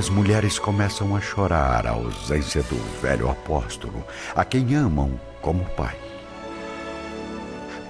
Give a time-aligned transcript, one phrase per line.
[0.00, 4.02] muitas mulheres começam a chorar a ausência do velho apóstolo,
[4.34, 5.94] a quem amam como pai.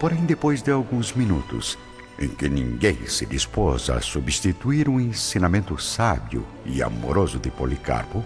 [0.00, 1.78] Porém, depois de alguns minutos,
[2.18, 8.24] em que ninguém se dispôs a substituir o ensinamento sábio e amoroso de Policarpo,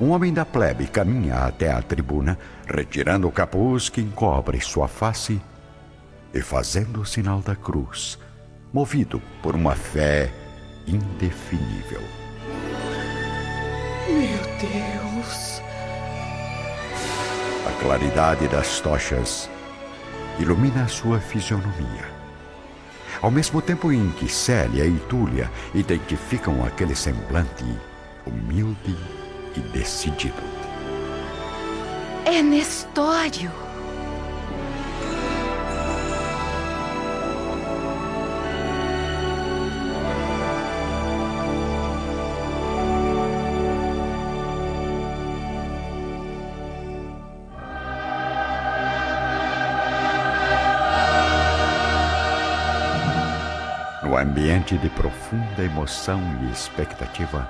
[0.00, 5.42] um homem da plebe caminha até a tribuna, retirando o capuz que encobre sua face
[6.32, 8.18] e fazendo o sinal da cruz,
[8.72, 10.32] movido por uma fé
[10.86, 12.23] indefinível.
[14.08, 15.62] Meu Deus!
[17.66, 19.48] A claridade das tochas
[20.38, 22.12] ilumina sua fisionomia.
[23.22, 27.64] Ao mesmo tempo em que Célia e Túlia identificam aquele semblante
[28.26, 28.96] humilde
[29.56, 30.42] e decidido.
[32.26, 33.73] É Nestório!
[54.66, 57.48] De profunda emoção e expectativa,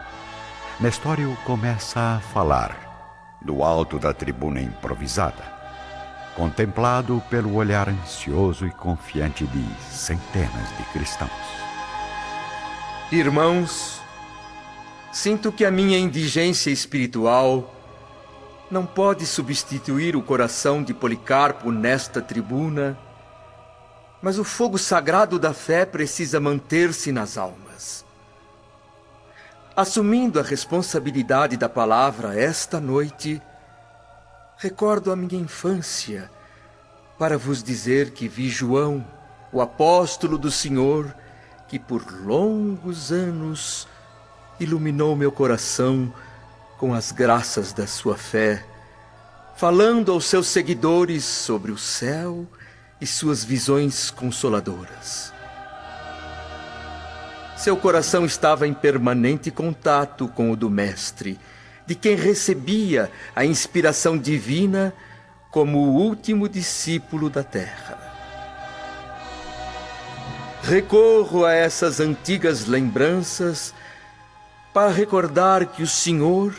[0.80, 5.44] Nestório começa a falar, do alto da tribuna improvisada,
[6.34, 11.30] contemplado pelo olhar ansioso e confiante de centenas de cristãos.
[13.12, 14.00] Irmãos,
[15.12, 17.72] sinto que a minha indigência espiritual
[18.68, 22.98] não pode substituir o coração de Policarpo nesta tribuna,
[24.24, 28.06] mas o fogo sagrado da fé precisa manter-se nas almas.
[29.76, 33.42] Assumindo a responsabilidade da palavra esta noite,
[34.56, 36.30] recordo a minha infância
[37.18, 39.06] para vos dizer que vi João,
[39.52, 41.14] o apóstolo do Senhor,
[41.68, 43.86] que por longos anos
[44.58, 46.10] iluminou meu coração
[46.78, 48.64] com as graças da sua fé,
[49.54, 52.46] falando aos seus seguidores sobre o céu
[53.04, 55.30] e suas visões consoladoras.
[57.54, 61.38] Seu coração estava em permanente contato com o do Mestre,
[61.86, 64.90] de quem recebia a inspiração divina
[65.50, 67.98] como o último discípulo da terra.
[70.62, 73.74] Recorro a essas antigas lembranças
[74.72, 76.54] para recordar que o Senhor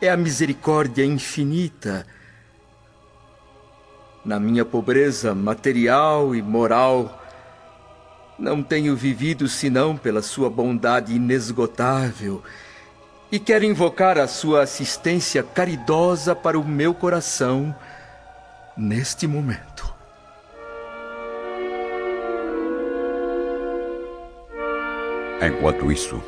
[0.00, 2.06] é a misericórdia infinita.
[4.26, 7.22] Na minha pobreza material e moral,
[8.36, 12.42] não tenho vivido senão pela sua bondade inesgotável
[13.30, 17.72] e quero invocar a sua assistência caridosa para o meu coração
[18.76, 19.94] neste momento.
[25.40, 26.20] Enquanto isso,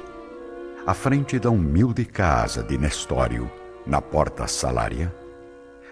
[0.86, 3.50] à frente da humilde casa de Nestório,
[3.84, 5.12] na porta salária,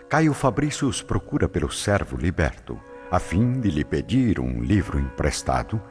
[0.09, 2.81] Caio Fabrício os procura pelo servo liberto,
[3.11, 5.83] a fim de lhe pedir um livro emprestado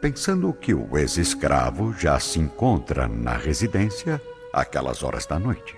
[0.00, 4.22] pensando que o ex-escravo já se encontra na residência
[4.52, 5.76] aquelas horas da noite.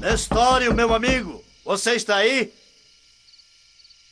[0.00, 2.52] Nestório, meu amigo, você está aí?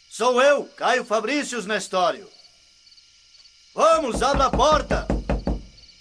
[0.09, 2.29] Sou eu, Caio Fabrícios Nestório.
[3.75, 5.16] Vamos, abra a porta.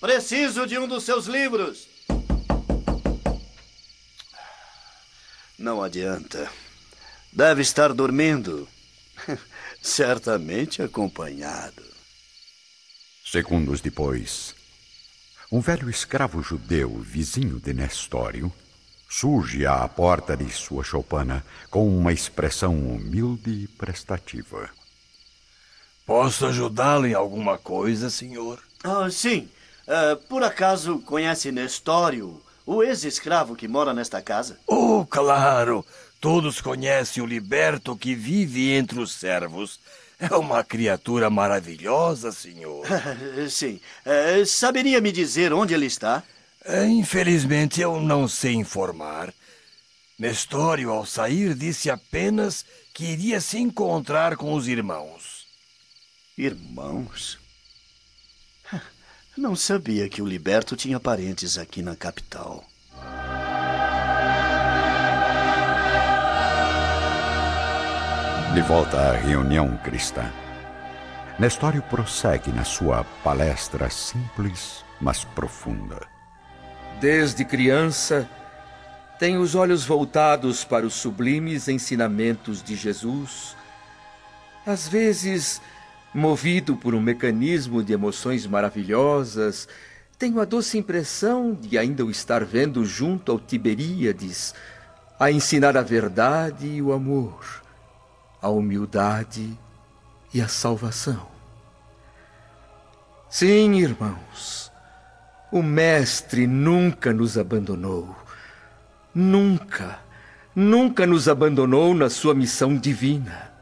[0.05, 1.87] Preciso de um dos seus livros.
[5.57, 6.47] Não adianta.
[7.33, 8.69] Deve estar dormindo.
[9.81, 11.81] Certamente acompanhado.
[13.25, 14.53] Segundos depois,
[15.51, 18.53] um velho escravo judeu, vizinho de Nestório,
[19.09, 24.69] surge à porta de sua choupana com uma expressão humilde e prestativa.
[26.05, 28.61] Posso ajudá-lo em alguma coisa, senhor?
[28.83, 29.49] Ah, sim.
[29.87, 34.59] Uh, por acaso conhece Nestório, o ex-escravo que mora nesta casa?
[34.65, 35.85] Oh, claro!
[36.19, 39.79] Todos conhecem o liberto que vive entre os servos.
[40.19, 42.85] É uma criatura maravilhosa, senhor.
[43.49, 43.79] Sim.
[44.05, 46.23] Uh, saberia me dizer onde ele está?
[46.67, 49.31] Uh, infelizmente, eu não sei informar.
[50.17, 55.45] Nestório, ao sair, disse apenas que iria se encontrar com os irmãos.
[56.37, 57.37] Irmãos?
[59.37, 62.63] Não sabia que o liberto tinha parentes aqui na capital.
[68.53, 70.31] De volta à reunião cristã,
[71.37, 75.99] Nestório prossegue na sua palestra simples, mas profunda.
[77.01, 78.29] Desde criança,
[79.19, 83.53] tenho os olhos voltados para os sublimes ensinamentos de Jesus.
[84.65, 85.61] Às vezes,
[86.15, 89.67] Movido por um mecanismo de emoções maravilhosas,
[90.17, 94.55] tenho a doce impressão de ainda o estar vendo junto ao Tiberíades,
[95.19, 97.61] a ensinar a verdade e o amor,
[98.41, 99.59] a humildade
[100.33, 101.27] e a salvação.
[103.29, 104.71] Sim, irmãos,
[105.51, 108.15] o Mestre nunca nos abandonou.
[109.13, 109.99] Nunca,
[110.55, 113.54] nunca nos abandonou na sua missão divina.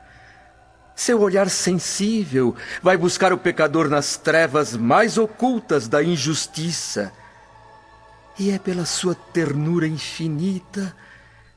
[0.95, 7.12] Seu olhar sensível vai buscar o pecador nas trevas mais ocultas da injustiça.
[8.38, 10.95] E é pela sua ternura infinita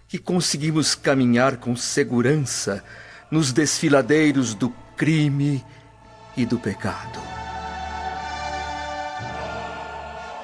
[0.09, 2.83] que conseguimos caminhar com segurança
[3.31, 5.65] nos desfiladeiros do crime
[6.37, 7.21] e do pecado.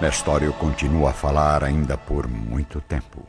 [0.01, 3.25] Nestório continua a falar ainda por muito tempo,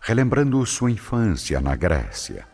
[0.00, 2.46] relembrando sua infância na Grécia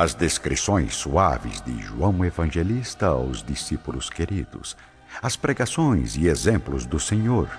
[0.00, 4.74] as descrições suaves de João Evangelista aos discípulos queridos,
[5.20, 7.50] as pregações e exemplos do Senhor.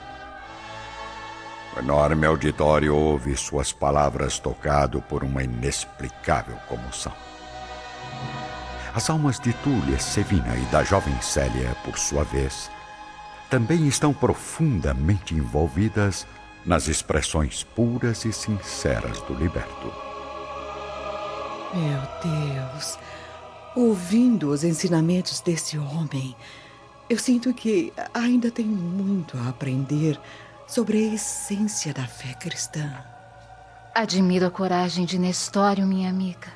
[1.75, 7.13] O enorme auditório ouve suas palavras tocado por uma inexplicável comoção.
[8.95, 12.71] As almas de Túlia Sevina e da jovem Célia, por sua vez,
[13.51, 16.25] também estão profundamente envolvidas
[16.65, 20.10] nas expressões puras e sinceras do liberto.
[21.73, 22.99] Meu Deus,
[23.73, 26.35] ouvindo os ensinamentos desse homem,
[27.09, 30.19] eu sinto que ainda tenho muito a aprender
[30.67, 32.91] sobre a essência da fé cristã.
[33.95, 36.51] Admiro a coragem de Nestório, minha amiga.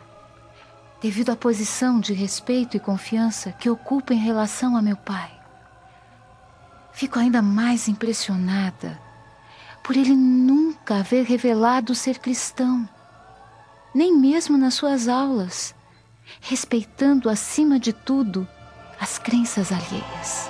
[1.01, 5.31] Devido à posição de respeito e confiança que ocupa em relação a meu pai.
[6.91, 8.99] Fico ainda mais impressionada
[9.81, 12.89] por ele nunca haver revelado ser cristão
[13.95, 15.73] nem mesmo nas suas aulas,
[16.41, 18.45] respeitando acima de tudo
[18.99, 20.49] as crenças alheias.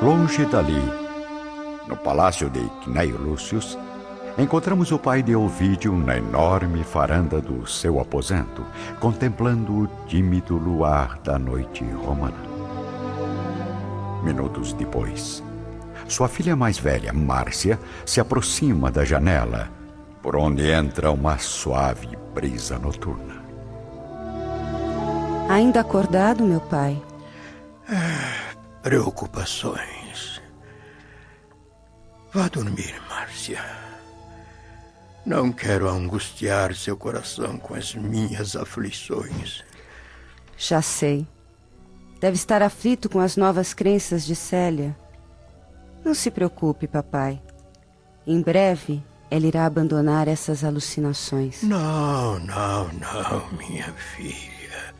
[0.00, 0.82] Longe dali,
[1.86, 3.76] no palácio de Cneio Lúcius,
[4.38, 8.64] encontramos o pai de Ovídio na enorme varanda do seu aposento,
[8.98, 12.48] contemplando o tímido luar da noite romana.
[14.24, 15.42] Minutos depois,
[16.10, 19.70] sua filha mais velha, Márcia, se aproxima da janela,
[20.22, 23.40] por onde entra uma suave brisa noturna.
[25.48, 27.00] Ainda acordado, meu pai?
[27.88, 30.40] Ah, preocupações.
[32.32, 33.60] Vá dormir, Márcia.
[35.26, 39.64] Não quero angustiar seu coração com as minhas aflições.
[40.56, 41.26] Já sei.
[42.20, 44.96] Deve estar aflito com as novas crenças de Célia.
[46.04, 47.40] Não se preocupe, papai.
[48.26, 51.62] Em breve, ela irá abandonar essas alucinações.
[51.62, 54.94] Não, não, não, minha filha.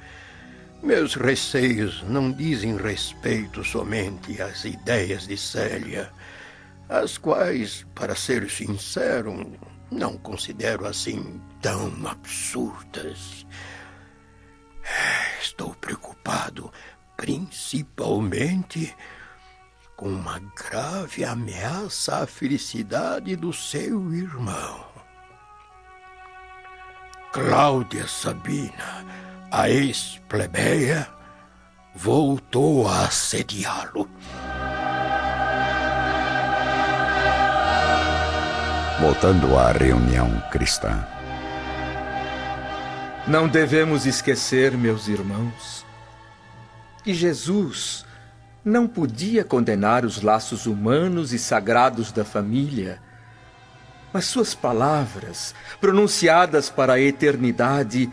[0.83, 6.11] Meus receios não dizem respeito somente às ideias de Célia,
[6.89, 9.53] as quais, para ser sincero,
[9.91, 13.47] não considero assim tão absurdas.
[15.41, 16.73] Estou preocupado
[17.17, 18.95] principalmente
[20.01, 24.83] com uma grave ameaça à felicidade do seu irmão.
[27.31, 29.05] Cláudia Sabina,
[29.51, 31.07] a ex-plebeia,
[31.95, 34.09] voltou a assediá-lo.
[39.03, 41.07] Voltando à reunião cristã.
[43.29, 45.85] Não devemos esquecer, meus irmãos,
[47.05, 48.09] que Jesus
[48.65, 53.01] não podia condenar os laços humanos e sagrados da família,
[54.13, 58.11] mas suas palavras, pronunciadas para a eternidade,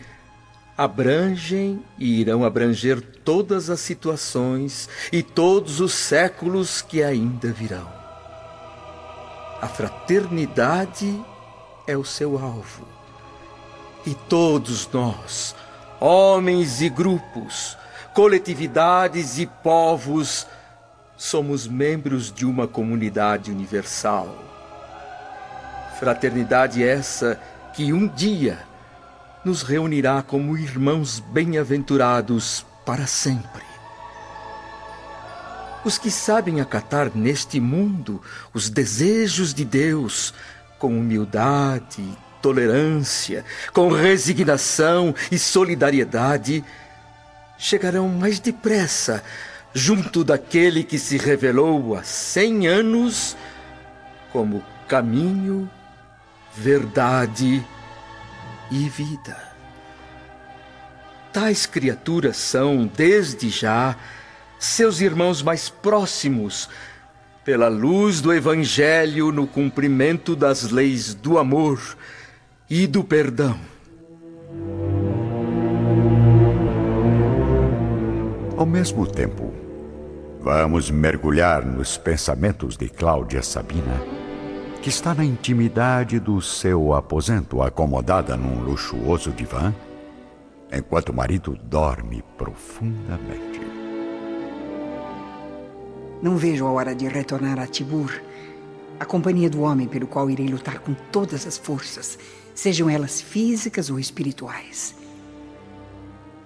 [0.78, 7.92] abrangem e irão abranger todas as situações e todos os séculos que ainda virão.
[9.60, 11.20] A fraternidade
[11.88, 12.88] é o seu alvo.
[14.06, 15.56] E todos nós,
[16.00, 17.76] homens e grupos,
[18.18, 20.48] coletividades e povos,
[21.16, 24.44] somos membros de uma comunidade universal.
[26.00, 27.40] Fraternidade essa
[27.76, 28.58] que um dia
[29.46, 33.62] nos reunirá como irmãos bem-aventurados para sempre.
[35.86, 38.20] Os que sabem acatar neste mundo
[38.52, 40.34] os desejos de Deus
[40.80, 42.04] com humildade,
[42.42, 46.66] tolerância, com resignação e solidariedade,
[47.58, 49.24] chegarão mais depressa
[49.74, 53.36] junto daquele que se revelou há cem anos
[54.32, 55.70] como caminho,
[56.56, 57.66] verdade
[58.72, 59.38] e vida.
[61.32, 63.96] tais criaturas são, desde já,
[64.58, 66.68] seus irmãos mais próximos,
[67.46, 71.80] pela luz do Evangelho no cumprimento das leis do amor
[72.68, 73.60] e do perdão.
[78.58, 79.54] Ao mesmo tempo,
[80.42, 84.02] vamos mergulhar nos pensamentos de Cláudia Sabina,
[84.82, 89.72] que está na intimidade do seu aposento, acomodada num luxuoso divã,
[90.74, 93.62] enquanto o marido dorme profundamente.
[96.20, 98.12] Não vejo a hora de retornar a Tibur,
[99.00, 102.18] a companhia do homem pelo qual irei lutar com todas as forças,
[102.56, 104.96] sejam elas físicas ou espirituais.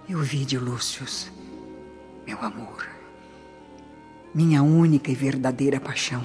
[0.10, 1.32] Euvídio Lúcius,
[2.26, 2.88] meu amor,
[4.34, 6.24] minha única e verdadeira paixão.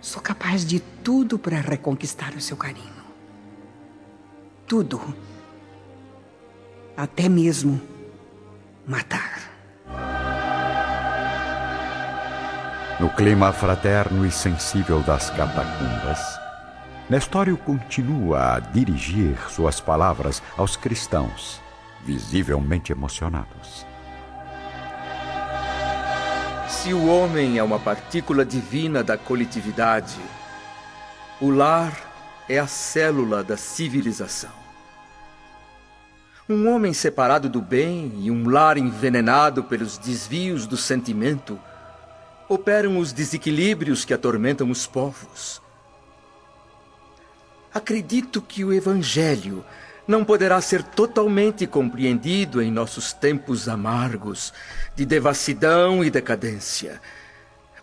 [0.00, 3.04] Sou capaz de tudo para reconquistar o seu carinho.
[4.66, 5.00] Tudo.
[6.96, 7.80] Até mesmo
[8.86, 9.40] matar.
[12.98, 16.18] No clima fraterno e sensível das catacumbas,
[17.08, 21.60] Nestório continua a dirigir suas palavras aos cristãos,
[22.04, 23.86] visivelmente emocionados.
[26.86, 30.20] Se o homem é uma partícula divina da coletividade,
[31.40, 34.52] o lar é a célula da civilização.
[36.48, 41.58] Um homem separado do bem e um lar envenenado pelos desvios do sentimento
[42.48, 45.60] operam os desequilíbrios que atormentam os povos.
[47.74, 49.64] Acredito que o Evangelho
[50.06, 54.52] não poderá ser totalmente compreendido em nossos tempos amargos
[54.94, 57.00] de devassidão e decadência.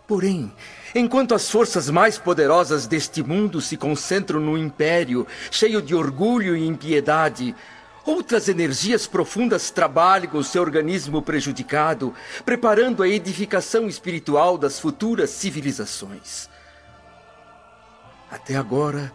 [0.06, 0.52] Porém,
[0.94, 6.66] enquanto as forças mais poderosas deste mundo se concentram no império, cheio de orgulho e
[6.66, 7.54] impiedade,
[8.04, 12.14] outras energias profundas trabalham o seu organismo prejudicado,
[12.44, 16.50] preparando a edificação espiritual das futuras civilizações.
[18.30, 19.12] Até agora,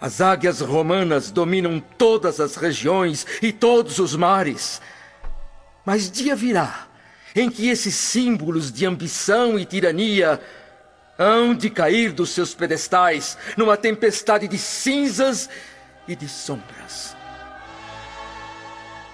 [0.00, 4.80] as águias romanas dominam todas as regiões e todos os mares.
[5.84, 6.86] Mas dia virá
[7.34, 10.40] em que esses símbolos de ambição e tirania
[11.18, 15.48] hão de cair dos seus pedestais numa tempestade de cinzas
[16.06, 17.16] e de sombras.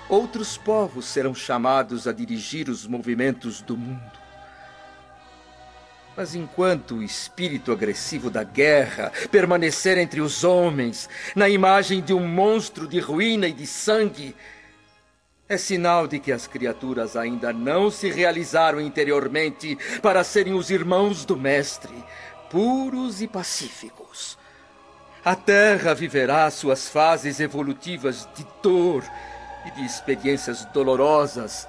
[0.08, 4.23] Outros povos serão chamados a dirigir os movimentos do mundo.
[6.16, 12.26] Mas enquanto o espírito agressivo da guerra permanecer entre os homens, na imagem de um
[12.26, 14.34] monstro de ruína e de sangue,
[15.48, 21.24] é sinal de que as criaturas ainda não se realizaram interiormente para serem os irmãos
[21.24, 21.92] do Mestre,
[22.48, 24.38] puros e pacíficos.
[25.24, 29.02] A Terra viverá suas fases evolutivas de dor
[29.66, 31.66] e de experiências dolorosas,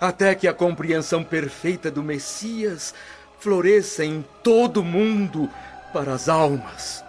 [0.00, 2.94] até que a compreensão perfeita do Messias
[3.44, 5.50] floresça em todo o mundo
[5.92, 7.04] para as almas.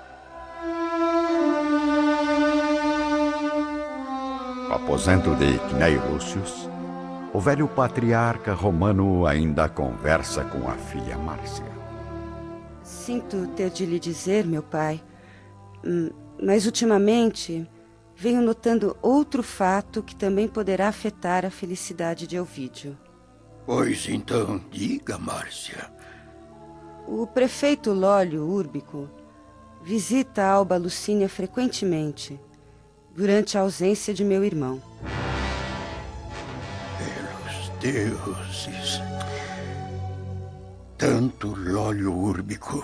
[4.70, 6.70] Aposento de Cnei Lúcius,
[7.34, 11.64] o velho patriarca romano ainda conversa com a filha Márcia.
[12.84, 15.02] Sinto ter de lhe dizer, meu pai,
[15.86, 16.10] hum,
[16.44, 17.66] mas ultimamente
[18.14, 22.98] venho notando outro fato que também poderá afetar a felicidade de Elvídio.
[23.66, 25.95] Pois então, diga, Márcia.
[27.08, 29.08] O prefeito Lólio Úrbico
[29.84, 32.40] visita a Alba Lucínia frequentemente,
[33.16, 34.82] durante a ausência de meu irmão.
[36.98, 39.02] Pelos deuses.
[40.98, 42.84] Tanto Lólio Úrbico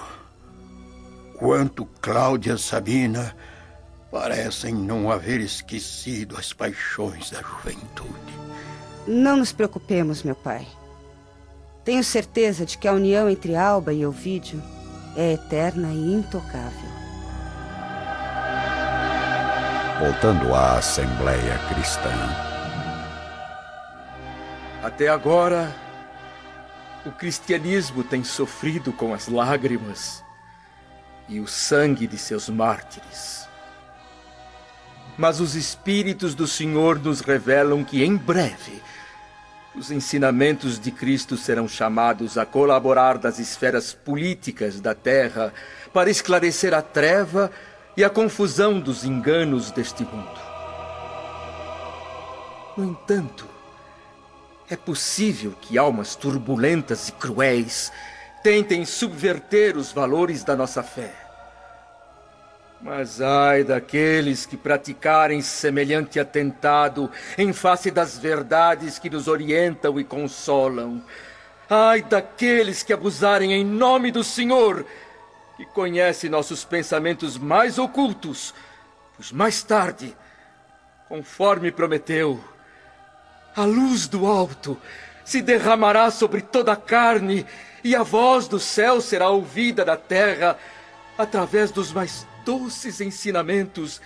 [1.40, 3.36] quanto Cláudia Sabina
[4.12, 8.34] parecem não haver esquecido as paixões da juventude.
[9.08, 10.68] Não nos preocupemos, meu pai.
[11.84, 14.62] Tenho certeza de que a união entre Alba e Ovídio
[15.16, 16.90] é eterna e intocável.
[20.00, 22.12] Voltando à Assembleia Cristã.
[24.84, 25.76] Até agora,
[27.04, 30.24] o cristianismo tem sofrido com as lágrimas
[31.28, 33.48] e o sangue de seus mártires.
[35.18, 38.82] Mas os Espíritos do Senhor nos revelam que em breve
[39.76, 45.54] os ensinamentos de Cristo serão chamados a colaborar das esferas políticas da terra
[45.94, 47.50] para esclarecer a treva
[47.96, 50.40] e a confusão dos enganos deste mundo.
[52.78, 53.48] No entanto,
[54.70, 57.92] é possível que almas turbulentas e cruéis
[58.44, 61.14] tentem subverter os valores da nossa fé.
[62.84, 70.04] Mas ai daqueles que praticarem semelhante atentado em face das verdades que nos orientam e
[70.04, 71.04] consolam.
[71.70, 74.84] Ai daqueles que abusarem em nome do Senhor,
[75.58, 78.52] que conhece nossos pensamentos mais ocultos,
[79.16, 80.18] pois mais tarde,
[81.08, 82.44] conforme prometeu,
[83.56, 84.76] a luz do alto
[85.24, 87.46] se derramará sobre toda a carne
[87.84, 90.58] e a voz do céu será ouvida da terra
[91.16, 94.02] através dos mais doces ensinamentos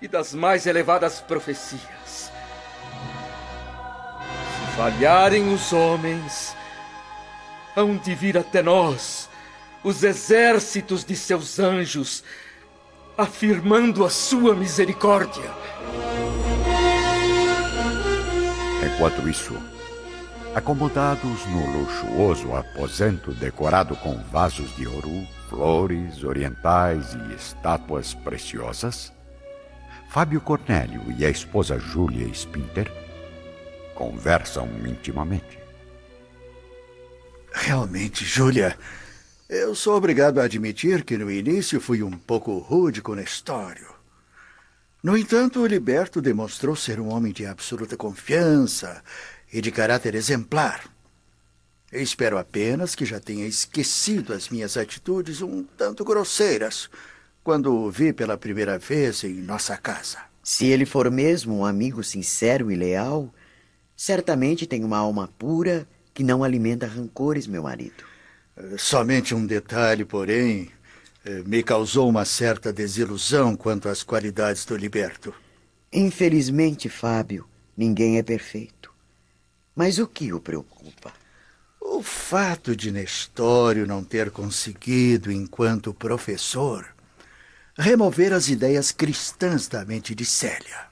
[0.00, 1.80] e das mais elevadas profecias.
[2.06, 2.30] Se
[4.76, 6.54] falharem os homens,
[7.76, 9.28] hão de vir até nós
[9.82, 12.24] os exércitos de seus anjos,
[13.18, 15.50] afirmando a sua misericórdia.
[18.82, 19.54] Enquanto isso,
[20.54, 29.12] acomodados no luxuoso aposento decorado com vasos de ouro, flores orientais e estátuas preciosas,
[30.10, 32.90] Fábio Cornélio e a esposa Júlia Spinter
[33.94, 35.60] conversam intimamente.
[37.52, 38.76] Realmente, Júlia,
[39.48, 43.94] eu sou obrigado a admitir que no início fui um pouco rude com Nestório.
[45.00, 49.04] No entanto, o Liberto demonstrou ser um homem de absoluta confiança
[49.52, 50.93] e de caráter exemplar.
[51.94, 56.90] Espero apenas que já tenha esquecido as minhas atitudes um tanto grosseiras
[57.44, 60.18] quando o vi pela primeira vez em nossa casa.
[60.42, 63.32] Se ele for mesmo um amigo sincero e leal,
[63.96, 68.04] certamente tem uma alma pura que não alimenta rancores, meu marido.
[68.76, 70.72] Somente um detalhe, porém,
[71.24, 75.32] eh, me causou uma certa desilusão quanto às qualidades do liberto.
[75.92, 77.46] Infelizmente, Fábio,
[77.76, 78.92] ninguém é perfeito.
[79.76, 81.23] Mas o que o preocupa?
[81.94, 86.84] O fato de Nestório não ter conseguido, enquanto professor,
[87.78, 90.88] remover as ideias cristãs da mente de Célia.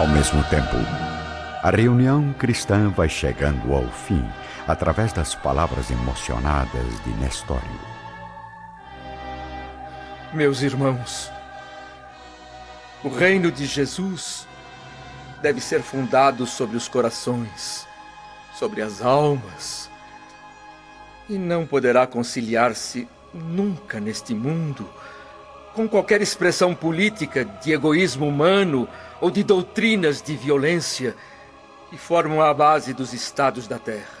[0.00, 0.74] Ao mesmo tempo,
[1.62, 4.24] a reunião cristã vai chegando ao fim
[4.66, 7.80] através das palavras emocionadas de Nestório.
[10.34, 11.30] Meus irmãos,
[13.04, 14.48] o reino de Jesus
[15.42, 17.86] deve ser fundado sobre os corações,
[18.54, 19.90] sobre as almas,
[21.28, 24.88] e não poderá conciliar-se nunca neste mundo
[25.74, 28.88] com qualquer expressão política de egoísmo humano
[29.20, 31.14] ou de doutrinas de violência
[31.90, 34.16] que formam a base dos estados da Terra.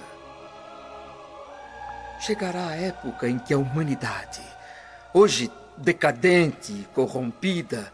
[2.20, 4.42] Chegará a época em que a humanidade,
[5.14, 7.90] hoje decadente e corrompida,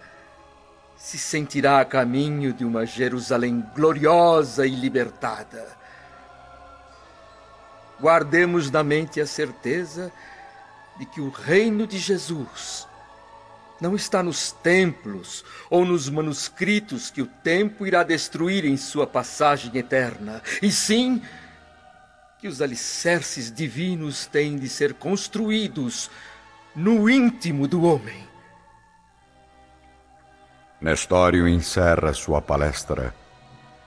[1.03, 5.77] se sentirá a caminho de uma Jerusalém gloriosa e libertada.
[8.01, 10.13] Guardemos na mente a certeza
[10.97, 12.87] de que o reino de Jesus
[13.81, 19.77] não está nos templos ou nos manuscritos que o tempo irá destruir em sua passagem
[19.77, 21.21] eterna, e sim
[22.39, 26.09] que os alicerces divinos têm de ser construídos
[26.77, 28.32] no íntimo do homem.
[30.83, 33.15] Nestório encerra sua palestra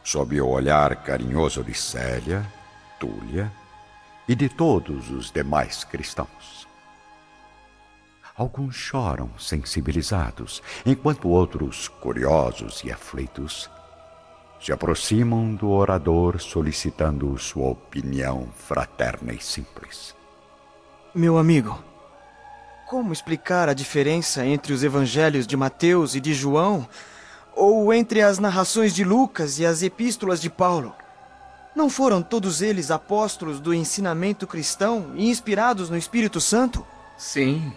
[0.01, 2.49] sob o olhar carinhoso de Célia,
[2.97, 3.51] Túlia
[4.25, 6.65] e de todos os demais cristãos.
[8.33, 13.69] Alguns choram sensibilizados, enquanto outros, curiosos e aflitos,
[14.61, 20.15] se aproximam do orador solicitando sua opinião fraterna e simples.
[21.13, 21.77] Meu amigo,
[22.85, 26.87] como explicar a diferença entre os evangelhos de Mateus e de João,
[27.55, 30.95] ou entre as narrações de Lucas e as epístolas de Paulo?
[31.75, 36.85] Não foram todos eles apóstolos do ensinamento cristão e inspirados no Espírito Santo?
[37.17, 37.73] Sim,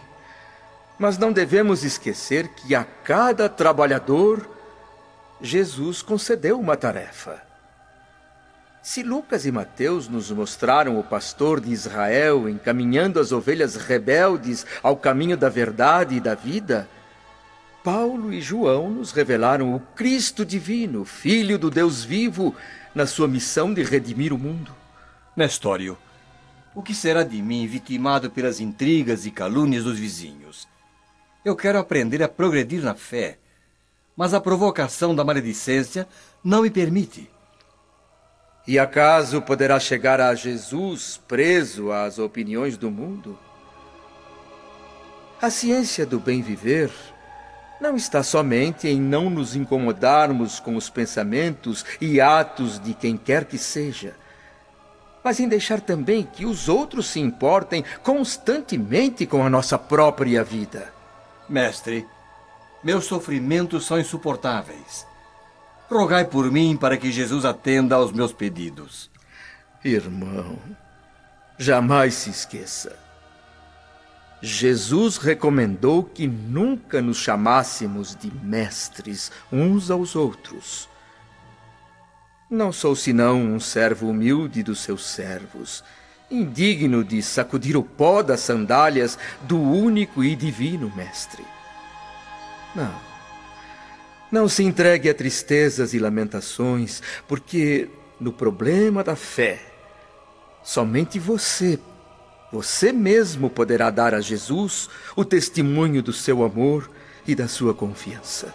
[0.99, 4.49] mas não devemos esquecer que a cada trabalhador
[5.41, 7.48] Jesus concedeu uma tarefa.
[8.83, 14.97] Se Lucas e Mateus nos mostraram o pastor de Israel encaminhando as ovelhas rebeldes ao
[14.97, 16.89] caminho da verdade e da vida,
[17.83, 22.55] Paulo e João nos revelaram o Cristo divino, Filho do Deus vivo,
[22.95, 24.75] na sua missão de redimir o mundo.
[25.37, 25.97] Nestório,
[26.75, 30.69] o que será de mim vitimado pelas intrigas e calúnias dos vizinhos?
[31.45, 33.39] Eu quero aprender a progredir na fé,
[34.17, 36.07] mas a provocação da maledicência
[36.43, 37.31] não me permite.
[38.69, 43.39] E acaso poderá chegar a Jesus preso às opiniões do mundo?
[45.41, 46.93] A ciência do bem viver
[47.81, 53.47] não está somente em não nos incomodarmos com os pensamentos e atos de quem quer
[53.47, 54.15] que seja,
[55.25, 60.93] mas em deixar também que os outros se importem constantemente com a nossa própria vida.
[61.49, 62.07] Mestre,
[62.85, 65.07] meus sofrimentos são insuportáveis.
[65.91, 69.11] Rogai por mim para que Jesus atenda aos meus pedidos.
[69.83, 70.59] Irmão,
[71.59, 72.95] jamais se esqueça.
[74.41, 80.89] Jesus recomendou que nunca nos chamássemos de mestres uns aos outros.
[82.51, 85.83] Não sou senão um servo humilde dos seus servos,
[86.31, 91.45] indigno de sacudir o pó das sandálias do único e divino Mestre.
[92.75, 93.08] Não.
[94.31, 97.89] Não se entregue a tristezas e lamentações, porque
[98.21, 99.61] no problema da fé,
[100.63, 101.79] somente você,
[102.53, 106.91] você mesmo poderá dar a Jesus o testemunho do seu amor
[107.27, 108.55] e da sua confiança.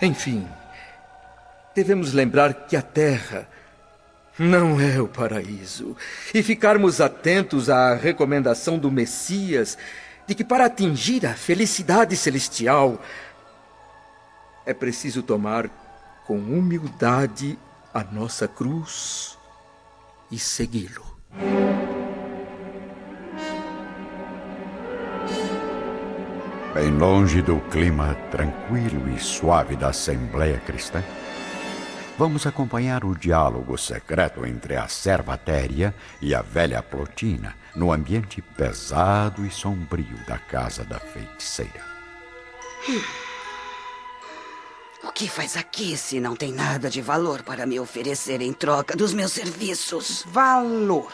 [0.00, 0.46] Enfim,
[1.74, 3.48] devemos lembrar que a terra
[4.38, 5.96] não é o paraíso
[6.32, 9.78] e ficarmos atentos à recomendação do Messias
[10.26, 13.00] de que para atingir a felicidade celestial
[14.66, 15.68] é preciso tomar
[16.26, 17.58] com humildade
[17.92, 19.38] a nossa cruz
[20.30, 21.04] e segui-lo.
[26.72, 31.04] Bem longe do clima tranquilo e suave da Assembleia Cristã,
[32.18, 38.42] vamos acompanhar o diálogo secreto entre a serva Téria e a velha Plotina no ambiente
[38.42, 41.80] pesado e sombrio da casa da feiticeira.
[42.88, 43.33] Hum.
[45.06, 48.96] O que faz aqui se não tem nada de valor para me oferecer em troca
[48.96, 50.24] dos meus serviços?
[50.26, 51.12] Valor.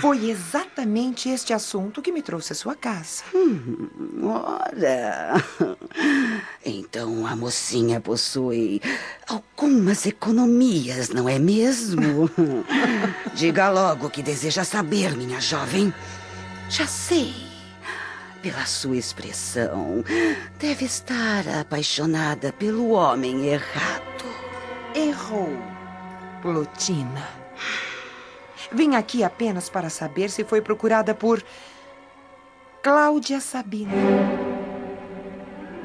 [0.00, 3.24] Foi exatamente este assunto que me trouxe à sua casa.
[3.34, 3.88] Hum,
[4.24, 5.34] ora.
[6.64, 8.80] Então a mocinha possui
[9.26, 12.30] algumas economias, não é mesmo?
[13.34, 15.92] Diga logo o que deseja saber, minha jovem.
[16.70, 17.51] Já sei.
[18.42, 20.02] Pela sua expressão,
[20.58, 24.24] deve estar apaixonada pelo homem errado.
[24.96, 25.56] Errou,
[26.42, 27.28] Plotina.
[28.72, 31.40] Vim aqui apenas para saber se foi procurada por
[32.82, 33.92] Cláudia Sabina.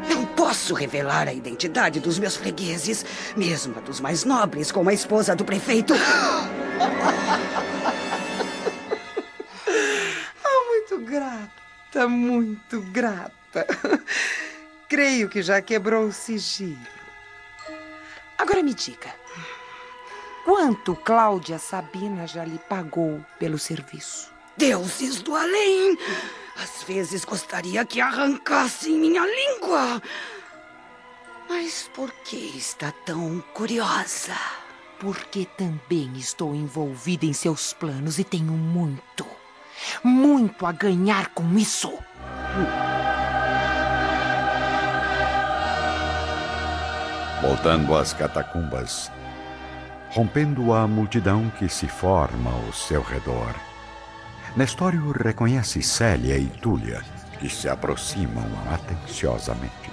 [0.10, 4.93] Não posso revelar a identidade dos meus fregueses, mesmo a dos mais nobres, como a
[4.93, 5.93] esposa do prefeito.
[10.43, 11.06] Ah, muito
[11.88, 13.32] grata, muito grata.
[14.89, 16.78] Creio que já quebrou o sigilo.
[18.38, 19.13] Agora me diga.
[20.45, 24.32] Quanto Cláudia Sabina já lhe pagou pelo serviço?
[24.56, 25.97] Deuses do além!
[26.56, 30.02] Às vezes gostaria que arrancassem minha língua.
[31.50, 34.36] Mas por que está tão curiosa?
[35.00, 39.28] Porque também estou envolvida em seus planos e tenho muito,
[40.04, 41.94] muito a ganhar com isso.
[47.42, 49.12] Voltando às catacumbas,
[50.10, 53.54] rompendo a multidão que se forma ao seu redor.
[54.56, 57.04] Nestório reconhece Célia e Túlia,
[57.40, 59.92] que se aproximam atenciosamente.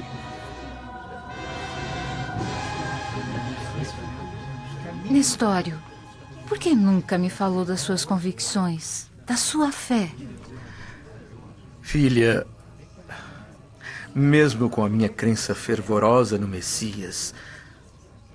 [5.11, 5.79] Nestório,
[6.49, 10.10] por que nunca me falou das suas convicções, da sua fé?
[11.80, 12.46] Filha,
[14.14, 17.34] mesmo com a minha crença fervorosa no Messias,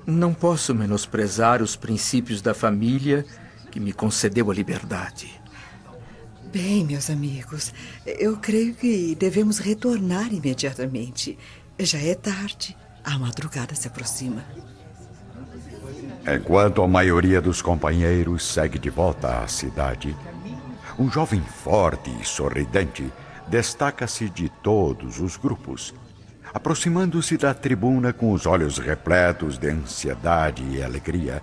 [0.06, 3.26] não posso menosprezar os princípios da família
[3.72, 5.40] que me concedeu a liberdade.
[6.52, 7.72] Bem, meus amigos,
[8.06, 11.38] eu creio que devemos retornar imediatamente.
[11.78, 14.44] Já é tarde, a madrugada se aproxima.
[16.28, 20.16] Enquanto a maioria dos companheiros segue de volta à cidade,
[21.00, 23.12] um jovem forte e sorridente
[23.48, 25.94] destaca-se de todos os grupos
[26.54, 31.42] aproximando-se da tribuna com os olhos repletos de ansiedade e alegria,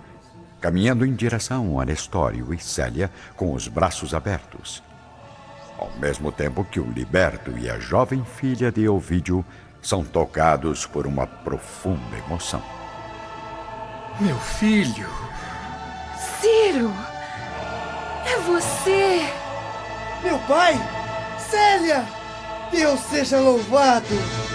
[0.59, 4.83] caminhando em direção a Nestório e Célia com os braços abertos.
[5.77, 9.45] Ao mesmo tempo que o liberto e a jovem filha de Ovídio
[9.81, 12.61] são tocados por uma profunda emoção.
[14.19, 15.07] Meu filho!
[16.41, 16.91] Ciro!
[18.25, 19.46] É você!
[20.23, 20.75] Meu pai!
[21.49, 22.03] Célia!
[22.71, 24.46] Deus seja louvado!